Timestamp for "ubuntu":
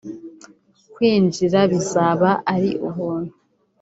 2.87-3.33